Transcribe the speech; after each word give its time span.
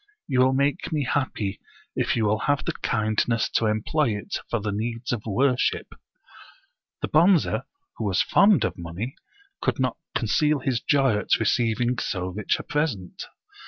You 0.27 0.39
will 0.39 0.53
make 0.53 0.91
me 0.91 1.03
happy, 1.03 1.59
if 1.95 2.15
you 2.15 2.25
will 2.25 2.39
have 2.49 2.65
the 2.65 2.71
kindness 2.73 3.47
to 3.49 3.67
employ 3.67 4.09
it 4.17 4.35
for 4.49 4.59
the 4.59 4.71
needs 4.71 5.11
of 5.11 5.21
wor 5.27 5.55
ship." 5.59 5.93
The 7.03 7.07
Bonze, 7.07 7.43
who 7.97 8.03
was 8.05 8.23
fond 8.23 8.63
of 8.65 8.79
money, 8.79 9.13
could 9.61 9.79
not 9.79 9.97
conceal 10.15 10.57
his 10.57 10.81
joy 10.81 11.19
at 11.19 11.35
receiving 11.39 11.99
so 11.99 12.29
rich 12.29 12.57
a 12.57 12.63
present. 12.63 13.25